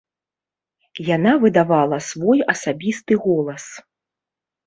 Яна 1.15 1.33
выдавала 1.43 1.99
свой 2.09 2.39
асабісты 2.53 3.13
голас. 3.27 3.65